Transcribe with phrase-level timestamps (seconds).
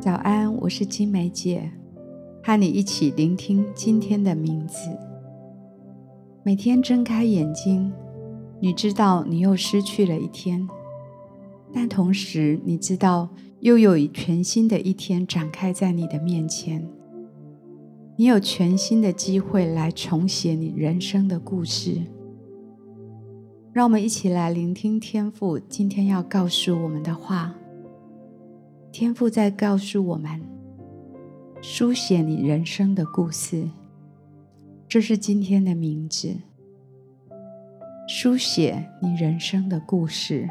[0.00, 1.70] 早安，我是金梅姐，
[2.42, 4.88] 和你一起聆听今天的名字。
[6.42, 7.92] 每天睁开眼睛，
[8.60, 10.66] 你知道你又失去了一天，
[11.70, 13.28] 但同时你知道
[13.58, 16.88] 又有全新的一天展开在你的面前。
[18.16, 22.00] 你有全新的机会来重写你人生的故事。
[23.70, 27.54] 让我们一起来聆听天父今天要告诉我们的话。
[28.92, 30.40] 天父在告诉我们：
[31.62, 33.68] 书写你人生的故事，
[34.88, 36.34] 这是今天的名字。
[38.08, 40.50] 书写你人生的故事，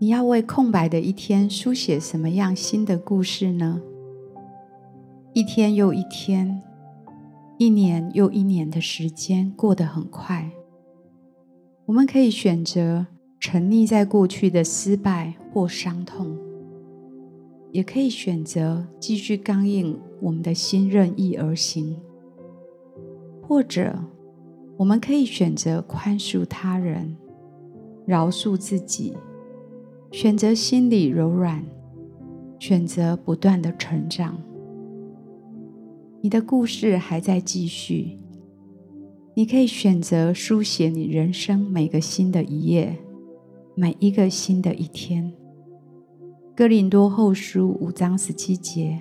[0.00, 3.80] 你要为空白的一天书写什么样新的故事呢？
[5.32, 6.62] 一天又一天，
[7.58, 10.50] 一年又一年的时间过得很快，
[11.86, 13.06] 我们可以选择
[13.38, 16.36] 沉溺在过去的失败或伤痛。
[17.74, 21.96] 也可以选择继续刚硬我们的心，任意而行；
[23.42, 23.98] 或者，
[24.76, 27.16] 我们可以选择宽恕他人、
[28.06, 29.16] 饶恕自己，
[30.12, 31.64] 选择心里柔软，
[32.60, 34.40] 选择不断的成长。
[36.20, 38.20] 你的故事还在继续，
[39.34, 42.96] 你可以选择书写你人生每个新的一页，
[43.74, 45.34] 每一个新的一天。
[46.56, 49.00] 哥林多后书五章十七节：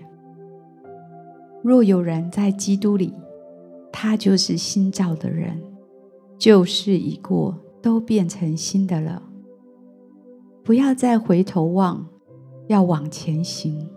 [1.62, 3.14] 若有人在基督里，
[3.92, 5.62] 他就是新造的人，
[6.40, 9.22] 旧事已过，都变成新的了。
[10.64, 12.04] 不要再回头望，
[12.70, 13.88] 要往前行，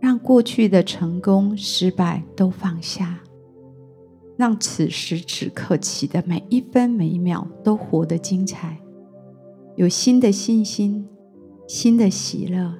[0.00, 3.20] 让过去的成功、失败都放下，
[4.36, 8.80] 让此时此刻起的每一分每一秒都活得精彩，
[9.76, 11.06] 有新的信心。
[11.72, 12.74] 新的喜乐，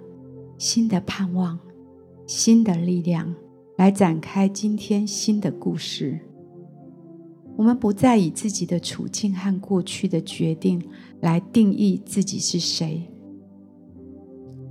[0.58, 1.56] 新的盼望，
[2.26, 3.32] 新的力量，
[3.76, 6.18] 来展开今天新的故事。
[7.56, 10.82] 我们不再以自己的处境和过去的决定
[11.20, 13.08] 来定义自己是谁。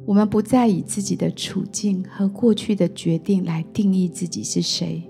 [0.06, 5.10] 我们不再以自己的处境和过去的决定来定义自己是谁，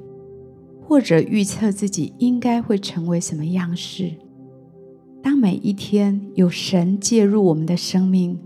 [0.84, 4.12] 或者预测自己应该会成为什么样式。
[5.24, 8.38] 当每一天有神介入我们的生命，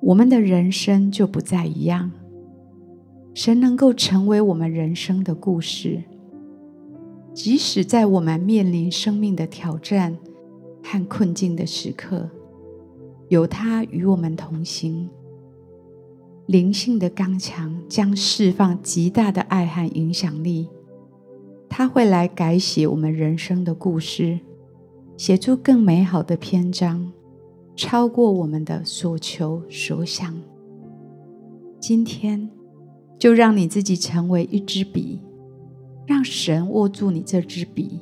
[0.00, 2.10] 我们的人生就不再一样。
[3.34, 6.02] 神能够成为我们人生的故事，
[7.32, 10.18] 即使在我们面临生命的挑战
[10.82, 12.28] 和困境的时刻，
[13.28, 15.08] 有他与我们同行。
[16.46, 20.68] 灵性的刚强将释放极大的爱和影响力，
[21.68, 24.40] 他会来改写我们人生的故事，
[25.16, 27.12] 写出更美好的篇章。
[27.78, 30.34] 超过我们的所求所想。
[31.78, 32.50] 今天，
[33.20, 35.20] 就让你自己成为一支笔，
[36.04, 38.00] 让神握住你这支笔，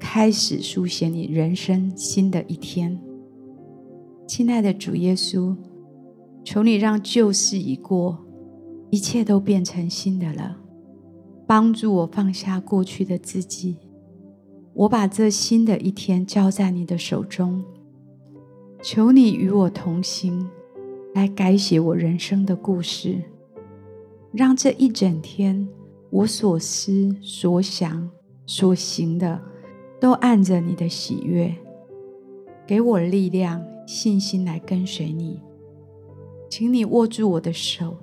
[0.00, 2.98] 开始书写你人生新的一天。
[4.26, 5.54] 亲爱的主耶稣，
[6.42, 8.24] 求你让旧事已过，
[8.88, 10.56] 一切都变成新的了。
[11.46, 13.76] 帮助我放下过去的自己，
[14.72, 17.62] 我把这新的一天交在你的手中。
[18.84, 20.46] 求你与我同行，
[21.14, 23.18] 来改写我人生的故事，
[24.30, 25.66] 让这一整天
[26.10, 28.10] 我所思所想
[28.44, 29.40] 所行的，
[29.98, 31.56] 都按着你的喜悦，
[32.66, 35.40] 给我力量、信心来跟随你。
[36.50, 37.96] 请你握住我的手，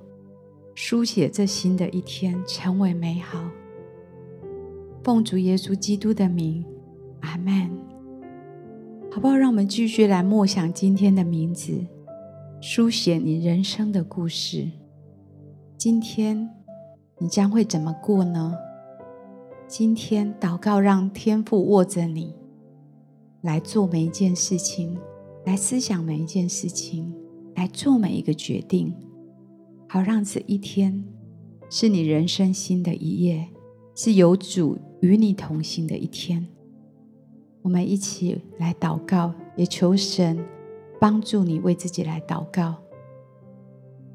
[0.73, 3.47] 书写这新的一天，成为美好。
[5.03, 6.65] 奉主耶稣基督的名，
[7.19, 7.69] 阿门。
[9.13, 9.35] 好不好？
[9.35, 11.85] 让我们继续来默想今天的名字，
[12.61, 14.71] 书写你人生的故事。
[15.77, 16.49] 今天
[17.17, 18.55] 你将会怎么过呢？
[19.67, 22.33] 今天祷告，让天父握着你
[23.41, 24.97] 来做每一件事情，
[25.45, 27.13] 来思想每一件事情，
[27.55, 28.93] 来做每一个决定，
[29.89, 31.03] 好让这一天
[31.69, 33.49] 是你人生新的一页，
[33.93, 36.47] 是有主与你同行的一天。
[37.61, 40.43] 我们一起来祷告，也求神
[40.99, 42.75] 帮助你为自己来祷告，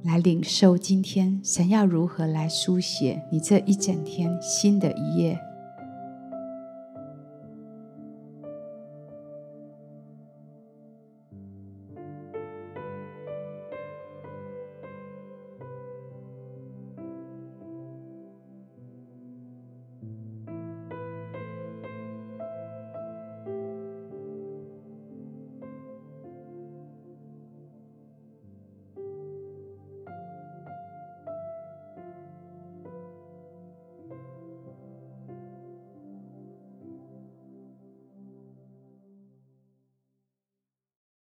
[0.03, 5.39] 来领受今天神要如何来书写你这一整天新的一页。